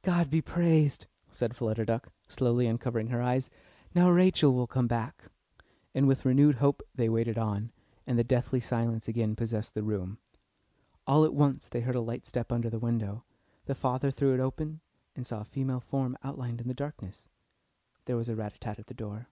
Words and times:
"God 0.00 0.30
be 0.30 0.40
praised!" 0.40 1.04
said 1.30 1.54
Flutter 1.54 1.84
Duck, 1.84 2.08
slowly 2.28 2.66
uncovering 2.66 3.08
her 3.08 3.20
eyes. 3.20 3.50
"Now 3.94 4.08
Rachel 4.10 4.54
will 4.54 4.66
come 4.66 4.86
back." 4.86 5.24
And 5.94 6.08
with 6.08 6.24
renewed 6.24 6.54
hope 6.54 6.80
they 6.94 7.10
waited 7.10 7.36
on, 7.36 7.70
and 8.06 8.18
the 8.18 8.24
deathly 8.24 8.60
silence 8.60 9.06
again 9.06 9.36
possessed 9.36 9.74
the 9.74 9.82
room. 9.82 10.16
All 11.06 11.26
at 11.26 11.34
once 11.34 11.68
they 11.68 11.82
heard 11.82 11.94
a 11.96 12.00
light 12.00 12.24
step 12.24 12.50
under 12.50 12.70
the 12.70 12.78
window; 12.78 13.22
the 13.66 13.74
father 13.74 14.10
threw 14.10 14.32
it 14.32 14.40
open 14.40 14.80
and 15.14 15.26
saw 15.26 15.42
a 15.42 15.44
female 15.44 15.80
form 15.80 16.16
outlined 16.24 16.62
in 16.62 16.68
the 16.68 16.72
darkness. 16.72 17.28
There 18.06 18.16
was 18.16 18.30
a 18.30 18.36
rat 18.36 18.52
tat 18.54 18.60
tat 18.62 18.78
at 18.78 18.86
the 18.86 18.94
door. 18.94 19.28